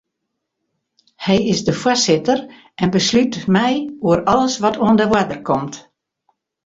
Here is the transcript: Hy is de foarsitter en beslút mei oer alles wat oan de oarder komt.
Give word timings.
Hy 1.25 1.35
is 1.53 1.61
de 1.67 1.73
foarsitter 1.81 2.39
en 2.81 2.89
beslút 2.95 3.33
mei 3.55 3.73
oer 4.07 4.19
alles 4.33 4.55
wat 4.63 4.79
oan 4.85 4.97
de 4.99 5.05
oarder 5.13 5.39
komt. 5.47 5.75